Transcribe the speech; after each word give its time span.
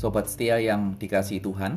Sobat 0.00 0.32
setia 0.32 0.56
yang 0.56 0.96
dikasih 0.96 1.44
Tuhan, 1.44 1.76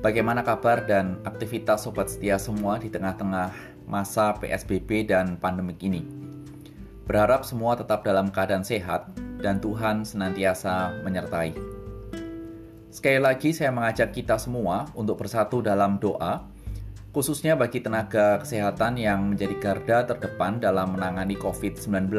bagaimana 0.00 0.40
kabar 0.40 0.88
dan 0.88 1.20
aktivitas 1.20 1.84
sobat 1.84 2.08
setia 2.08 2.40
semua 2.40 2.80
di 2.80 2.88
tengah-tengah 2.88 3.52
masa 3.84 4.32
PSBB 4.40 5.04
dan 5.04 5.36
pandemik 5.36 5.76
ini? 5.84 6.00
Berharap 7.04 7.44
semua 7.44 7.76
tetap 7.76 8.08
dalam 8.08 8.32
keadaan 8.32 8.64
sehat 8.64 9.12
dan 9.44 9.60
Tuhan 9.60 10.00
senantiasa 10.00 11.04
menyertai. 11.04 11.52
Sekali 12.88 13.20
lagi 13.20 13.52
saya 13.52 13.68
mengajak 13.68 14.16
kita 14.16 14.40
semua 14.40 14.88
untuk 14.96 15.20
bersatu 15.20 15.60
dalam 15.60 16.00
doa, 16.00 16.48
khususnya 17.12 17.52
bagi 17.52 17.84
tenaga 17.84 18.40
kesehatan 18.40 18.96
yang 18.96 19.28
menjadi 19.28 19.60
garda 19.60 19.98
terdepan 20.08 20.56
dalam 20.56 20.96
menangani 20.96 21.36
COVID-19. 21.36 22.16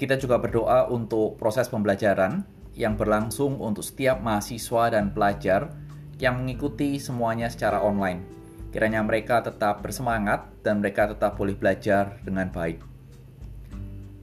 Kita 0.00 0.16
juga 0.16 0.40
berdoa 0.40 0.88
untuk 0.88 1.36
proses 1.36 1.68
pembelajaran 1.68 2.55
yang 2.76 2.94
berlangsung 2.94 3.56
untuk 3.58 3.82
setiap 3.82 4.20
mahasiswa 4.20 4.92
dan 4.92 5.10
pelajar 5.10 5.72
yang 6.20 6.44
mengikuti 6.44 7.00
semuanya 7.00 7.48
secara 7.48 7.80
online. 7.80 8.22
Kiranya 8.70 9.00
mereka 9.00 9.40
tetap 9.40 9.80
bersemangat 9.80 10.52
dan 10.60 10.84
mereka 10.84 11.08
tetap 11.08 11.40
boleh 11.40 11.56
belajar 11.56 12.20
dengan 12.20 12.52
baik. 12.52 12.84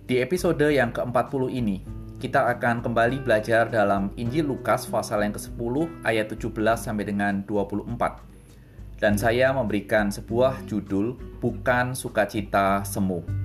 Di 0.05 0.21
episode 0.21 0.69
yang 0.69 0.93
ke-40 0.93 1.43
ini, 1.49 1.81
kita 2.21 2.47
akan 2.55 2.85
kembali 2.85 3.25
belajar 3.25 3.67
dalam 3.67 4.13
Injil 4.15 4.45
Lukas 4.47 4.85
pasal 4.85 5.25
yang 5.25 5.33
ke-10 5.33 6.05
ayat 6.05 6.29
17 6.31 6.53
sampai 6.77 7.05
dengan 7.09 7.41
24. 7.49 9.01
Dan 9.01 9.19
saya 9.19 9.51
memberikan 9.51 10.13
sebuah 10.13 10.63
judul 10.69 11.17
Bukan 11.41 11.91
Sukacita 11.91 12.85
Semu. 12.87 13.42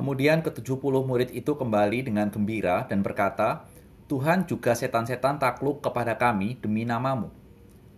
Kemudian 0.00 0.40
ke-70 0.40 0.80
murid 1.04 1.28
itu 1.36 1.60
kembali 1.60 2.08
dengan 2.08 2.32
gembira 2.32 2.88
dan 2.88 3.04
berkata, 3.04 3.68
Tuhan 4.08 4.48
juga 4.48 4.72
setan-setan 4.72 5.36
takluk 5.36 5.84
kepada 5.84 6.16
kami 6.16 6.56
demi 6.56 6.88
namamu. 6.88 7.28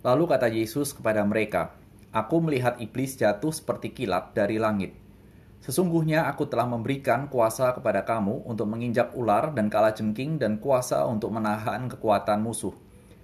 Lalu 0.03 0.27
kata 0.27 0.51
Yesus 0.51 0.91
kepada 0.91 1.23
mereka, 1.23 1.71
Aku 2.11 2.43
melihat 2.43 2.75
iblis 2.83 3.15
jatuh 3.15 3.55
seperti 3.55 3.95
kilat 3.95 4.35
dari 4.35 4.59
langit. 4.59 4.91
Sesungguhnya 5.63 6.27
aku 6.27 6.43
telah 6.43 6.67
memberikan 6.67 7.31
kuasa 7.31 7.71
kepada 7.71 8.03
kamu 8.03 8.51
untuk 8.51 8.67
menginjak 8.67 9.15
ular 9.15 9.55
dan 9.55 9.71
kalajengking 9.71 10.35
dan 10.43 10.59
kuasa 10.59 11.07
untuk 11.07 11.31
menahan 11.31 11.87
kekuatan 11.87 12.43
musuh, 12.43 12.75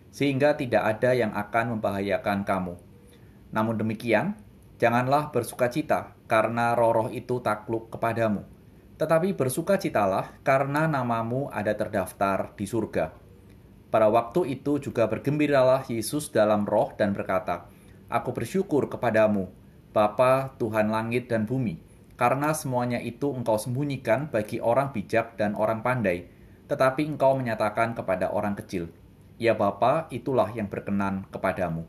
sehingga 0.07 0.55
tidak 0.55 0.87
ada 0.87 1.11
yang 1.19 1.35
akan 1.35 1.75
membahayakan 1.75 2.47
kamu. 2.47 2.79
Namun 3.51 3.75
demikian, 3.75 4.39
janganlah 4.79 5.35
bersukacita 5.35 6.15
karena 6.31 6.79
roh-roh 6.79 7.11
itu 7.11 7.43
takluk 7.43 7.91
kepadamu 7.91 8.47
tetapi 8.99 9.31
bersukacitalah 9.31 10.43
karena 10.43 10.83
namamu 10.83 11.47
ada 11.55 11.71
terdaftar 11.71 12.51
di 12.59 12.67
surga. 12.67 13.15
Pada 13.87 14.11
waktu 14.11 14.59
itu 14.59 14.77
juga 14.77 15.07
bergembiralah 15.07 15.87
Yesus 15.87 16.29
dalam 16.29 16.67
roh 16.67 16.91
dan 16.99 17.15
berkata, 17.15 17.65
Aku 18.11 18.35
bersyukur 18.35 18.91
kepadamu, 18.91 19.49
Bapa 19.95 20.53
Tuhan 20.59 20.91
langit 20.91 21.31
dan 21.31 21.47
bumi, 21.47 21.79
karena 22.19 22.51
semuanya 22.51 22.99
itu 22.99 23.31
engkau 23.31 23.57
sembunyikan 23.57 24.29
bagi 24.29 24.59
orang 24.59 24.91
bijak 24.91 25.39
dan 25.39 25.55
orang 25.55 25.79
pandai, 25.81 26.29
tetapi 26.67 27.07
engkau 27.07 27.39
menyatakan 27.39 27.95
kepada 27.95 28.29
orang 28.29 28.53
kecil. 28.59 28.91
Ya 29.39 29.55
Bapa, 29.55 30.11
itulah 30.11 30.51
yang 30.51 30.67
berkenan 30.67 31.23
kepadamu. 31.31 31.87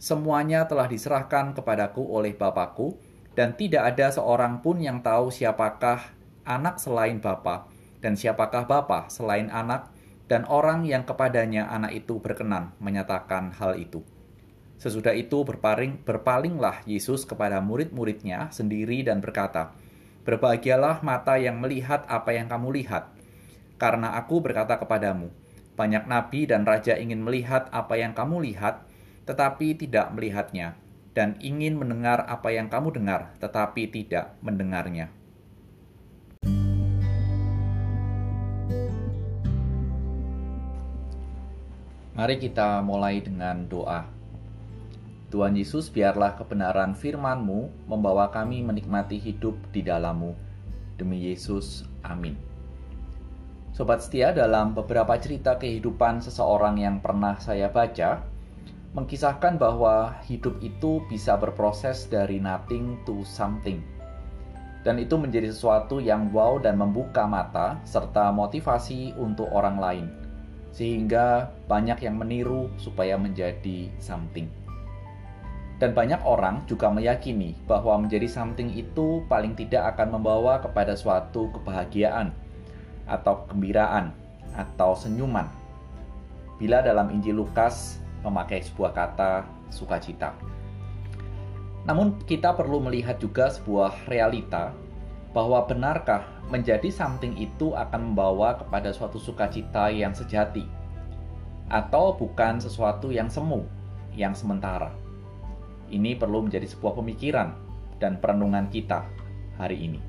Semuanya 0.00 0.64
telah 0.64 0.88
diserahkan 0.88 1.52
kepadaku 1.52 2.02
oleh 2.02 2.32
Bapakku, 2.32 2.96
dan 3.38 3.54
tidak 3.54 3.94
ada 3.94 4.10
seorang 4.10 4.58
pun 4.58 4.82
yang 4.82 4.98
tahu 4.98 5.30
siapakah 5.30 6.17
anak 6.48 6.80
selain 6.80 7.20
Bapa, 7.20 7.68
dan 8.00 8.16
siapakah 8.16 8.64
Bapa 8.64 9.12
selain 9.12 9.52
anak, 9.52 9.92
dan 10.32 10.48
orang 10.48 10.88
yang 10.88 11.04
kepadanya 11.04 11.68
anak 11.68 11.92
itu 11.92 12.16
berkenan 12.20 12.72
menyatakan 12.80 13.52
hal 13.52 13.76
itu. 13.76 14.00
Sesudah 14.78 15.12
itu 15.12 15.42
berpaling, 15.42 16.06
berpalinglah 16.06 16.86
Yesus 16.88 17.28
kepada 17.28 17.60
murid-muridnya 17.60 18.48
sendiri 18.48 19.04
dan 19.04 19.20
berkata, 19.20 19.76
Berbahagialah 20.22 21.00
mata 21.00 21.40
yang 21.40 21.58
melihat 21.58 22.04
apa 22.06 22.36
yang 22.36 22.52
kamu 22.52 22.72
lihat, 22.80 23.10
karena 23.80 24.14
aku 24.20 24.44
berkata 24.44 24.76
kepadamu, 24.76 25.32
banyak 25.78 26.04
nabi 26.04 26.44
dan 26.44 26.68
raja 26.68 26.98
ingin 26.98 27.24
melihat 27.24 27.70
apa 27.72 27.96
yang 27.96 28.12
kamu 28.12 28.44
lihat, 28.44 28.84
tetapi 29.24 29.78
tidak 29.78 30.12
melihatnya, 30.12 30.76
dan 31.16 31.40
ingin 31.42 31.74
mendengar 31.80 32.22
apa 32.28 32.52
yang 32.54 32.70
kamu 32.70 32.94
dengar, 32.94 33.34
tetapi 33.40 33.90
tidak 33.90 34.36
mendengarnya. 34.44 35.10
Mari 42.18 42.34
kita 42.42 42.82
mulai 42.82 43.22
dengan 43.22 43.70
doa. 43.70 44.02
Tuhan 45.30 45.54
Yesus, 45.54 45.86
biarlah 45.86 46.34
kebenaran 46.34 46.98
firman-Mu 46.98 47.86
membawa 47.86 48.26
kami 48.34 48.58
menikmati 48.66 49.22
hidup 49.22 49.54
di 49.70 49.86
dalam-Mu. 49.86 50.34
Demi 50.98 51.30
Yesus, 51.30 51.86
amin. 52.02 52.34
Sobat 53.70 54.02
setia, 54.02 54.34
dalam 54.34 54.74
beberapa 54.74 55.14
cerita 55.14 55.62
kehidupan 55.62 56.18
seseorang 56.18 56.82
yang 56.82 56.98
pernah 56.98 57.38
saya 57.38 57.70
baca, 57.70 58.26
mengkisahkan 58.98 59.54
bahwa 59.54 60.18
hidup 60.26 60.58
itu 60.58 60.98
bisa 61.06 61.38
berproses 61.38 62.10
dari 62.10 62.42
nothing 62.42 62.98
to 63.06 63.22
something. 63.22 63.78
Dan 64.82 64.98
itu 64.98 65.14
menjadi 65.14 65.54
sesuatu 65.54 66.02
yang 66.02 66.34
wow 66.34 66.58
dan 66.58 66.82
membuka 66.82 67.30
mata 67.30 67.78
serta 67.86 68.34
motivasi 68.34 69.14
untuk 69.14 69.46
orang 69.54 69.78
lain 69.78 70.27
sehingga 70.72 71.52
banyak 71.66 72.04
yang 72.04 72.16
meniru 72.16 72.70
supaya 72.78 73.18
menjadi 73.18 73.90
something. 73.98 74.46
Dan 75.78 75.94
banyak 75.94 76.18
orang 76.26 76.66
juga 76.66 76.90
meyakini 76.90 77.54
bahwa 77.70 78.02
menjadi 78.02 78.26
something 78.26 78.74
itu 78.74 79.22
paling 79.30 79.54
tidak 79.54 79.94
akan 79.94 80.18
membawa 80.18 80.58
kepada 80.58 80.98
suatu 80.98 81.54
kebahagiaan 81.54 82.34
atau 83.06 83.46
kegembiraan 83.46 84.10
atau 84.58 84.98
senyuman. 84.98 85.46
Bila 86.58 86.82
dalam 86.82 87.14
Injil 87.14 87.38
Lukas 87.38 88.02
memakai 88.26 88.66
sebuah 88.66 88.90
kata 88.90 89.46
sukacita. 89.70 90.34
Namun 91.86 92.26
kita 92.26 92.58
perlu 92.58 92.82
melihat 92.82 93.22
juga 93.22 93.48
sebuah 93.48 94.10
realita 94.10 94.74
bahwa 95.38 95.62
benarkah 95.70 96.26
menjadi 96.50 96.90
something 96.90 97.38
itu 97.38 97.70
akan 97.70 98.10
membawa 98.10 98.58
kepada 98.58 98.90
suatu 98.90 99.22
sukacita 99.22 99.86
yang 99.86 100.10
sejati 100.10 100.66
atau 101.70 102.18
bukan 102.18 102.58
sesuatu 102.58 103.14
yang 103.14 103.30
semu, 103.30 103.62
yang 104.18 104.34
sementara. 104.34 104.90
Ini 105.94 106.18
perlu 106.18 106.42
menjadi 106.50 106.66
sebuah 106.66 106.98
pemikiran 106.98 107.54
dan 108.02 108.18
perenungan 108.18 108.66
kita 108.66 109.06
hari 109.62 109.78
ini. 109.78 110.02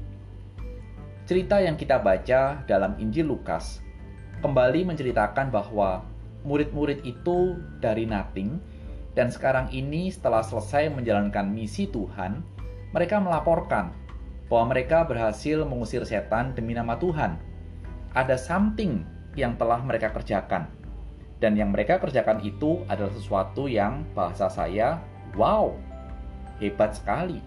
Cerita 1.29 1.62
yang 1.62 1.78
kita 1.78 2.01
baca 2.01 2.66
dalam 2.66 2.97
Injil 2.97 3.29
Lukas 3.29 3.85
kembali 4.41 4.81
menceritakan 4.81 5.53
bahwa 5.53 6.01
murid-murid 6.41 7.06
itu 7.06 7.53
dari 7.78 8.09
nothing 8.09 8.57
dan 9.13 9.29
sekarang 9.29 9.69
ini 9.69 10.09
setelah 10.09 10.41
selesai 10.41 10.89
menjalankan 10.89 11.45
misi 11.53 11.85
Tuhan, 11.85 12.41
mereka 12.97 13.22
melaporkan 13.22 13.94
bahwa 14.50 14.74
mereka 14.74 15.06
berhasil 15.06 15.62
mengusir 15.64 16.02
setan 16.04 16.58
demi 16.58 16.74
nama 16.74 16.98
Tuhan. 16.98 17.38
Ada 18.18 18.36
something 18.36 19.06
yang 19.38 19.54
telah 19.56 19.80
mereka 19.86 20.10
kerjakan. 20.10 20.66
Dan 21.40 21.56
yang 21.56 21.72
mereka 21.72 22.02
kerjakan 22.02 22.44
itu 22.44 22.84
adalah 22.92 23.14
sesuatu 23.16 23.70
yang 23.72 24.04
bahasa 24.12 24.51
saya, 24.51 25.00
wow, 25.40 25.72
hebat 26.60 26.98
sekali. 26.98 27.40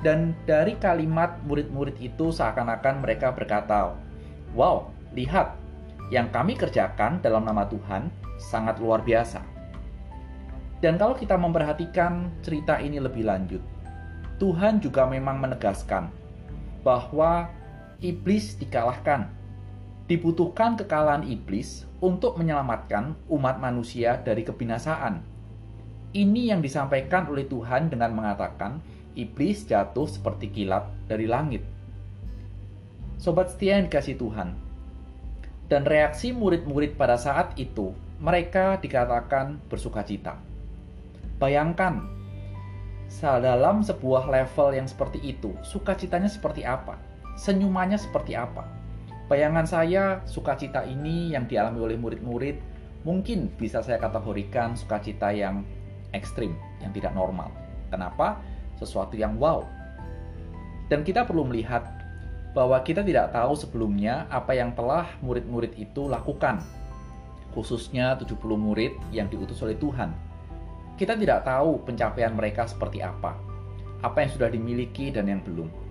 Dan 0.00 0.32
dari 0.48 0.78
kalimat 0.80 1.36
murid-murid 1.44 2.00
itu 2.00 2.32
seakan-akan 2.32 3.04
mereka 3.04 3.34
berkata, 3.34 3.92
wow, 4.56 4.88
lihat, 5.12 5.52
yang 6.08 6.32
kami 6.32 6.56
kerjakan 6.56 7.20
dalam 7.20 7.44
nama 7.44 7.68
Tuhan 7.68 8.08
sangat 8.40 8.80
luar 8.80 9.04
biasa. 9.04 9.42
Dan 10.80 11.00
kalau 11.00 11.16
kita 11.16 11.36
memperhatikan 11.40 12.28
cerita 12.44 12.76
ini 12.76 13.00
lebih 13.00 13.24
lanjut, 13.24 13.60
Tuhan 14.42 14.82
juga 14.82 15.06
memang 15.06 15.38
menegaskan 15.38 16.10
bahwa 16.82 17.48
iblis 18.02 18.58
dikalahkan. 18.58 19.30
Dibutuhkan 20.04 20.76
kekalahan 20.76 21.24
iblis 21.24 21.88
untuk 22.04 22.36
menyelamatkan 22.36 23.16
umat 23.32 23.56
manusia 23.56 24.20
dari 24.20 24.44
kebinasaan. 24.44 25.24
Ini 26.12 26.52
yang 26.52 26.60
disampaikan 26.60 27.24
oleh 27.32 27.48
Tuhan 27.48 27.88
dengan 27.88 28.12
mengatakan 28.12 28.84
iblis 29.16 29.64
jatuh 29.64 30.04
seperti 30.04 30.52
kilat 30.52 30.84
dari 31.08 31.24
langit. 31.24 31.64
Sobat 33.16 33.56
setia 33.56 33.80
yang 33.80 33.88
dikasih 33.88 34.20
Tuhan, 34.20 34.52
dan 35.72 35.88
reaksi 35.88 36.36
murid-murid 36.36 37.00
pada 37.00 37.16
saat 37.16 37.56
itu, 37.56 37.96
mereka 38.20 38.76
dikatakan 38.76 39.56
bersuka 39.72 40.04
cita. 40.04 40.36
Bayangkan 41.40 42.04
dalam 43.40 43.80
sebuah 43.80 44.28
level 44.28 44.76
yang 44.76 44.88
seperti 44.90 45.22
itu, 45.22 45.56
sukacitanya 45.64 46.28
seperti 46.28 46.66
apa? 46.66 46.98
senyumannya 47.34 47.98
seperti 47.98 48.38
apa. 48.38 48.66
Bayangan 49.26 49.66
saya, 49.66 50.20
sukacita 50.28 50.84
ini 50.84 51.32
yang 51.32 51.48
dialami 51.48 51.80
oleh 51.80 51.96
murid-murid 51.98 52.56
mungkin 53.04 53.52
bisa 53.56 53.84
saya 53.84 54.00
kategorikan 54.00 54.76
sukacita 54.76 55.32
yang 55.32 55.64
ekstrim, 56.16 56.56
yang 56.80 56.92
tidak 56.94 57.12
normal. 57.12 57.50
Kenapa? 57.88 58.40
Sesuatu 58.78 59.16
yang 59.16 59.36
wow. 59.40 59.64
Dan 60.88 61.02
kita 61.02 61.24
perlu 61.24 61.48
melihat 61.48 61.88
bahwa 62.52 62.78
kita 62.84 63.02
tidak 63.02 63.34
tahu 63.34 63.56
sebelumnya 63.56 64.28
apa 64.30 64.54
yang 64.54 64.76
telah 64.76 65.08
murid-murid 65.24 65.74
itu 65.74 66.06
lakukan. 66.06 66.62
Khususnya 67.56 68.14
70 68.20 68.38
murid 68.54 68.92
yang 69.10 69.26
diutus 69.32 69.58
oleh 69.64 69.74
Tuhan. 69.80 70.12
Kita 70.94 71.18
tidak 71.18 71.42
tahu 71.42 71.82
pencapaian 71.82 72.34
mereka 72.34 72.66
seperti 72.70 73.02
apa. 73.02 73.34
Apa 74.04 74.22
yang 74.22 74.30
sudah 74.30 74.48
dimiliki 74.52 75.10
dan 75.10 75.26
yang 75.26 75.42
belum 75.42 75.84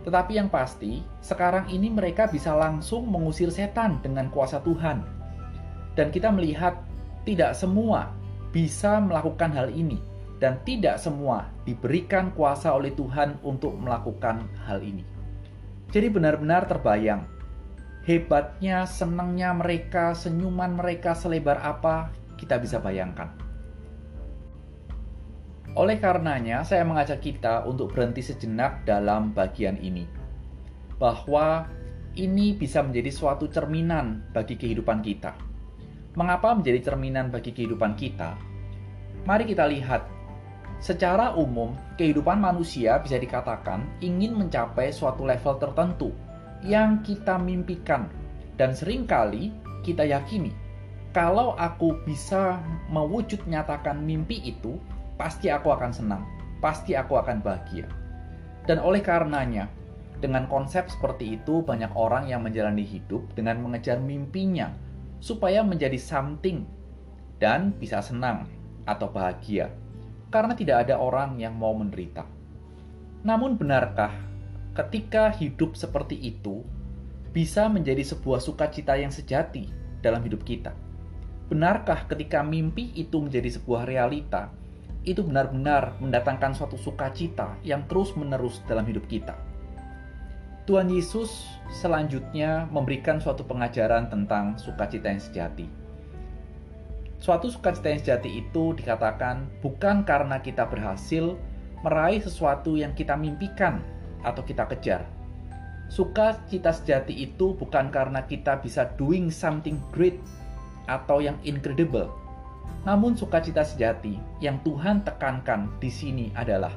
tetapi 0.00 0.40
yang 0.40 0.48
pasti, 0.48 1.04
sekarang 1.20 1.68
ini 1.68 1.92
mereka 1.92 2.24
bisa 2.24 2.56
langsung 2.56 3.04
mengusir 3.04 3.52
setan 3.52 4.00
dengan 4.00 4.32
kuasa 4.32 4.64
Tuhan. 4.64 5.04
Dan 5.92 6.08
kita 6.08 6.32
melihat 6.32 6.80
tidak 7.28 7.52
semua 7.52 8.08
bisa 8.48 8.96
melakukan 8.96 9.52
hal 9.52 9.68
ini 9.68 10.00
dan 10.40 10.56
tidak 10.64 10.96
semua 10.96 11.52
diberikan 11.68 12.32
kuasa 12.32 12.72
oleh 12.72 12.96
Tuhan 12.96 13.36
untuk 13.44 13.76
melakukan 13.76 14.48
hal 14.64 14.80
ini. 14.80 15.04
Jadi 15.92 16.08
benar-benar 16.08 16.64
terbayang 16.64 17.28
hebatnya, 18.08 18.88
senangnya 18.88 19.52
mereka, 19.52 20.16
senyuman 20.16 20.80
mereka 20.80 21.12
selebar 21.12 21.60
apa 21.60 22.08
kita 22.40 22.56
bisa 22.56 22.80
bayangkan. 22.80 23.28
Oleh 25.78 26.02
karenanya, 26.02 26.66
saya 26.66 26.82
mengajak 26.82 27.22
kita 27.22 27.62
untuk 27.62 27.94
berhenti 27.94 28.26
sejenak 28.26 28.82
dalam 28.82 29.30
bagian 29.30 29.78
ini, 29.78 30.02
bahwa 30.98 31.70
ini 32.18 32.58
bisa 32.58 32.82
menjadi 32.82 33.10
suatu 33.14 33.46
cerminan 33.46 34.26
bagi 34.34 34.58
kehidupan 34.58 34.98
kita. 34.98 35.38
Mengapa 36.18 36.58
menjadi 36.58 36.90
cerminan 36.90 37.30
bagi 37.30 37.54
kehidupan 37.54 37.94
kita? 37.94 38.34
Mari 39.30 39.46
kita 39.46 39.70
lihat, 39.70 40.10
secara 40.82 41.38
umum, 41.38 41.78
kehidupan 41.94 42.42
manusia 42.42 42.98
bisa 42.98 43.14
dikatakan 43.14 43.86
ingin 44.02 44.34
mencapai 44.34 44.90
suatu 44.90 45.22
level 45.22 45.54
tertentu 45.62 46.10
yang 46.66 46.98
kita 47.06 47.38
mimpikan, 47.38 48.10
dan 48.58 48.74
sering 48.74 49.06
kali 49.06 49.54
kita 49.86 50.02
yakini 50.02 50.50
kalau 51.10 51.58
aku 51.58 51.98
bisa 52.06 52.62
mewujud 52.86 53.42
nyatakan 53.50 53.98
mimpi 53.98 54.38
itu, 54.46 54.78
pasti 55.20 55.52
aku 55.52 55.68
akan 55.68 55.92
senang, 55.92 56.24
pasti 56.64 56.96
aku 56.96 57.20
akan 57.20 57.44
bahagia. 57.44 57.84
Dan 58.64 58.80
oleh 58.80 59.04
karenanya, 59.04 59.68
dengan 60.16 60.48
konsep 60.48 60.88
seperti 60.88 61.36
itu, 61.36 61.60
banyak 61.60 61.92
orang 61.92 62.32
yang 62.32 62.40
menjalani 62.40 62.88
hidup 62.88 63.28
dengan 63.36 63.60
mengejar 63.60 64.00
mimpinya 64.00 64.72
supaya 65.20 65.60
menjadi 65.60 66.00
something 66.00 66.64
dan 67.36 67.76
bisa 67.76 68.00
senang 68.00 68.48
atau 68.88 69.12
bahagia, 69.12 69.68
karena 70.32 70.56
tidak 70.56 70.88
ada 70.88 70.96
orang 70.96 71.36
yang 71.36 71.52
mau 71.52 71.76
menderita. 71.76 72.24
Namun, 73.20 73.60
benarkah 73.60 74.16
ketika 74.72 75.28
hidup 75.36 75.76
seperti 75.76 76.16
itu 76.16 76.64
bisa 77.36 77.68
menjadi 77.68 78.00
sebuah 78.08 78.40
sukacita 78.40 78.96
yang 78.96 79.12
sejati 79.12 79.68
dalam 80.00 80.24
hidup 80.24 80.40
kita? 80.48 80.72
Benarkah 81.52 82.08
ketika 82.08 82.40
mimpi 82.40 82.88
itu 82.96 83.20
menjadi 83.20 83.52
sebuah 83.60 83.84
realita, 83.84 84.59
itu 85.04 85.24
benar-benar 85.24 85.96
mendatangkan 85.98 86.52
suatu 86.52 86.76
sukacita 86.76 87.56
yang 87.64 87.88
terus-menerus 87.88 88.60
dalam 88.68 88.84
hidup 88.84 89.08
kita. 89.08 89.32
Tuhan 90.68 90.92
Yesus 90.92 91.48
selanjutnya 91.72 92.68
memberikan 92.68 93.18
suatu 93.18 93.42
pengajaran 93.42 94.12
tentang 94.12 94.60
sukacita 94.60 95.08
yang 95.08 95.22
sejati. 95.22 95.66
Suatu 97.20 97.52
sukacita 97.52 97.90
yang 97.90 98.00
sejati 98.00 98.30
itu 98.44 98.76
dikatakan 98.76 99.48
bukan 99.64 100.04
karena 100.04 100.40
kita 100.40 100.68
berhasil 100.68 101.36
meraih 101.80 102.20
sesuatu 102.20 102.76
yang 102.76 102.92
kita 102.92 103.16
mimpikan 103.16 103.80
atau 104.20 104.44
kita 104.44 104.68
kejar. 104.68 105.04
Sukacita 105.90 106.70
sejati 106.70 107.18
itu 107.18 107.56
bukan 107.56 107.90
karena 107.90 108.22
kita 108.22 108.62
bisa 108.62 108.94
doing 108.94 109.32
something 109.32 109.80
great 109.90 110.22
atau 110.86 111.18
yang 111.18 111.34
incredible, 111.42 112.08
namun 112.84 113.12
sukacita 113.12 113.60
sejati 113.60 114.16
yang 114.40 114.58
Tuhan 114.64 115.04
tekankan 115.04 115.68
di 115.78 115.92
sini 115.92 116.26
adalah 116.32 116.72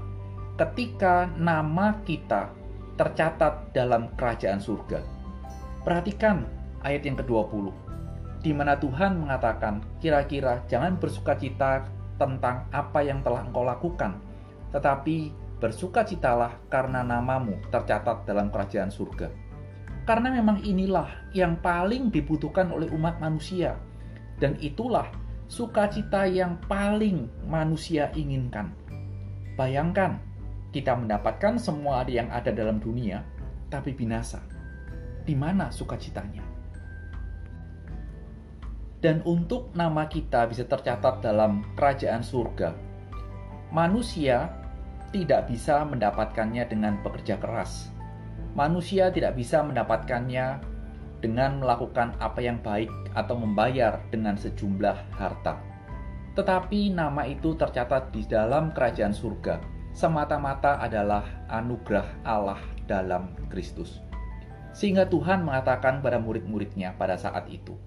ketika 0.59 1.31
nama 1.39 1.97
kita 2.03 2.51
tercatat 2.99 3.73
dalam 3.73 4.11
kerajaan 4.13 4.61
surga. 4.61 5.01
Perhatikan 5.81 6.45
ayat 6.85 7.03
yang 7.07 7.17
ke-20, 7.17 7.73
di 8.45 8.51
mana 8.53 8.77
Tuhan 8.77 9.17
mengatakan, 9.17 9.81
kira-kira 9.97 10.61
jangan 10.69 10.99
bersukacita 10.99 11.87
tentang 12.21 12.69
apa 12.69 12.99
yang 13.01 13.25
telah 13.25 13.41
engkau 13.47 13.65
lakukan, 13.65 14.19
tetapi 14.75 15.33
bersukacitalah 15.57 16.59
karena 16.67 17.01
namamu 17.01 17.55
tercatat 17.71 18.27
dalam 18.27 18.51
kerajaan 18.51 18.91
surga. 18.91 19.31
Karena 20.03 20.35
memang 20.35 20.59
inilah 20.61 21.31
yang 21.31 21.55
paling 21.63 22.11
dibutuhkan 22.11 22.69
oleh 22.69 22.91
umat 22.91 23.17
manusia, 23.23 23.79
dan 24.37 24.59
itulah 24.59 25.07
sukacita 25.53 26.25
yang 26.25 26.57
paling 26.65 27.29
manusia 27.45 28.09
inginkan. 28.17 28.73
Bayangkan, 29.53 30.17
kita 30.73 30.97
mendapatkan 30.97 31.61
semua 31.61 32.01
yang 32.09 32.25
ada 32.33 32.49
dalam 32.49 32.81
dunia, 32.81 33.21
tapi 33.69 33.93
binasa. 33.93 34.41
Di 35.21 35.37
mana 35.37 35.69
sukacitanya? 35.69 36.41
Dan 38.97 39.21
untuk 39.29 39.69
nama 39.77 40.09
kita 40.09 40.49
bisa 40.49 40.65
tercatat 40.65 41.21
dalam 41.21 41.61
kerajaan 41.77 42.25
surga, 42.25 42.73
manusia 43.69 44.49
tidak 45.13 45.53
bisa 45.53 45.85
mendapatkannya 45.85 46.65
dengan 46.65 46.97
bekerja 47.05 47.37
keras. 47.37 47.93
Manusia 48.57 49.13
tidak 49.13 49.37
bisa 49.37 49.61
mendapatkannya 49.61 50.72
dengan 51.23 51.63
melakukan 51.63 52.19
apa 52.19 52.43
yang 52.43 52.59
baik 52.59 52.91
atau 53.15 53.39
membayar 53.39 54.03
dengan 54.11 54.35
sejumlah 54.35 55.15
harta. 55.15 55.55
Tetapi 56.35 56.91
nama 56.91 57.23
itu 57.23 57.55
tercatat 57.55 58.11
di 58.11 58.27
dalam 58.27 58.75
kerajaan 58.75 59.15
surga, 59.15 59.63
semata-mata 59.95 60.83
adalah 60.83 61.23
anugerah 61.47 62.27
Allah 62.27 62.59
dalam 62.83 63.31
Kristus. 63.47 64.03
Sehingga 64.75 65.07
Tuhan 65.07 65.47
mengatakan 65.47 66.03
pada 66.03 66.19
murid-muridnya 66.19 66.97
pada 66.99 67.15
saat 67.15 67.47
itu, 67.47 67.77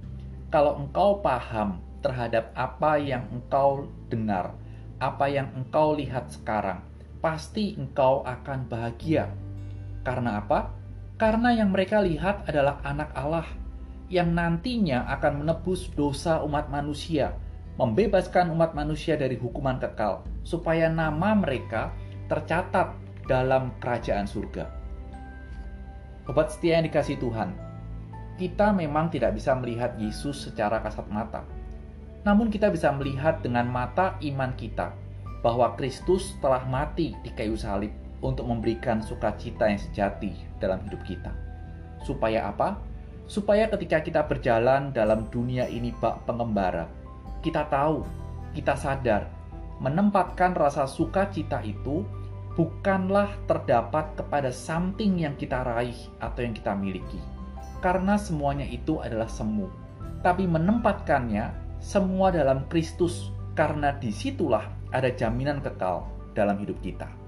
kalau 0.48 0.78
engkau 0.80 1.20
paham 1.20 1.82
terhadap 2.00 2.54
apa 2.54 2.96
yang 3.02 3.26
engkau 3.34 3.90
dengar, 4.06 4.54
apa 5.02 5.26
yang 5.26 5.50
engkau 5.58 5.98
lihat 5.98 6.30
sekarang, 6.30 6.80
pasti 7.18 7.74
engkau 7.74 8.22
akan 8.22 8.70
bahagia. 8.70 9.28
Karena 10.06 10.38
apa? 10.38 10.70
Karena 11.16 11.48
yang 11.56 11.72
mereka 11.72 12.04
lihat 12.04 12.44
adalah 12.44 12.76
anak 12.84 13.08
Allah 13.16 13.48
yang 14.12 14.36
nantinya 14.36 15.08
akan 15.16 15.40
menebus 15.40 15.88
dosa 15.96 16.44
umat 16.44 16.68
manusia, 16.68 17.32
membebaskan 17.80 18.52
umat 18.52 18.76
manusia 18.76 19.16
dari 19.16 19.40
hukuman 19.40 19.80
kekal, 19.80 20.28
supaya 20.44 20.92
nama 20.92 21.32
mereka 21.32 21.88
tercatat 22.28 22.92
dalam 23.24 23.72
kerajaan 23.80 24.28
surga. 24.28 24.68
Sobat 26.28 26.52
setia 26.52 26.78
yang 26.78 26.84
dikasih 26.84 27.16
Tuhan, 27.16 27.56
kita 28.36 28.76
memang 28.76 29.08
tidak 29.08 29.40
bisa 29.40 29.56
melihat 29.56 29.96
Yesus 29.96 30.44
secara 30.44 30.84
kasat 30.84 31.08
mata. 31.08 31.48
Namun 32.28 32.52
kita 32.52 32.68
bisa 32.68 32.92
melihat 32.92 33.40
dengan 33.40 33.64
mata 33.64 34.20
iman 34.20 34.52
kita 34.52 34.92
bahwa 35.40 35.72
Kristus 35.80 36.36
telah 36.44 36.60
mati 36.68 37.16
di 37.24 37.30
kayu 37.32 37.56
salib 37.56 38.05
untuk 38.24 38.48
memberikan 38.48 39.04
sukacita 39.04 39.68
yang 39.68 39.80
sejati 39.80 40.32
dalam 40.60 40.80
hidup 40.88 41.02
kita. 41.04 41.32
Supaya 42.04 42.48
apa? 42.48 42.80
Supaya 43.26 43.66
ketika 43.66 44.00
kita 44.00 44.22
berjalan 44.24 44.94
dalam 44.94 45.26
dunia 45.34 45.66
ini 45.66 45.90
bak 45.98 46.24
pengembara, 46.24 46.86
kita 47.42 47.66
tahu, 47.66 48.06
kita 48.54 48.78
sadar, 48.78 49.26
menempatkan 49.82 50.54
rasa 50.54 50.86
sukacita 50.86 51.60
itu 51.66 52.06
bukanlah 52.56 53.28
terdapat 53.44 54.16
kepada 54.16 54.48
something 54.48 55.20
yang 55.20 55.36
kita 55.36 55.60
raih 55.66 55.98
atau 56.22 56.40
yang 56.40 56.54
kita 56.56 56.72
miliki. 56.72 57.20
Karena 57.84 58.16
semuanya 58.16 58.64
itu 58.64 59.02
adalah 59.04 59.28
semu. 59.28 59.68
Tapi 60.24 60.48
menempatkannya 60.48 61.52
semua 61.78 62.32
dalam 62.32 62.64
Kristus 62.72 63.30
karena 63.52 63.92
di 64.00 64.08
situlah 64.08 64.64
ada 64.90 65.12
jaminan 65.12 65.60
kekal 65.60 66.08
dalam 66.32 66.56
hidup 66.56 66.80
kita. 66.80 67.25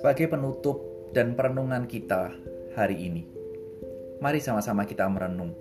Sebagai 0.00 0.32
penutup 0.32 0.80
dan 1.12 1.36
perenungan 1.36 1.84
kita 1.84 2.32
hari 2.72 3.04
ini, 3.04 3.28
mari 4.24 4.40
sama-sama 4.40 4.88
kita 4.88 5.04
merenung. 5.04 5.52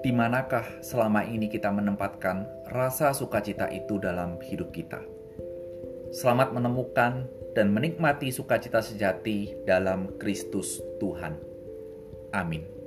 di 0.00 0.08
manakah 0.08 0.64
selama 0.80 1.20
ini 1.28 1.52
kita 1.52 1.68
menempatkan 1.68 2.48
rasa 2.72 3.12
sukacita 3.12 3.68
itu 3.68 4.00
dalam 4.00 4.40
hidup 4.40 4.72
kita. 4.72 5.04
Selamat 6.16 6.56
menemukan 6.56 7.28
dan 7.52 7.76
menikmati 7.76 8.32
sukacita 8.32 8.80
sejati 8.80 9.52
dalam 9.68 10.16
Kristus 10.16 10.80
Tuhan. 10.96 11.36
Amin. 12.32 12.81